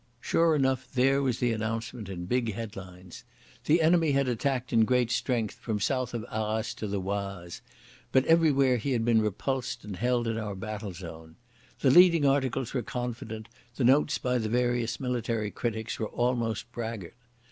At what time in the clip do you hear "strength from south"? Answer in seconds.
5.11-6.15